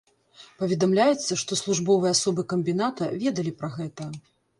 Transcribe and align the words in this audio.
Паведамляецца, 0.59 1.37
што 1.41 1.57
службовыя 1.59 2.13
асобы 2.17 2.45
камбіната 2.53 3.11
ведалі 3.25 3.53
пра 3.61 3.71
гэта. 3.77 4.09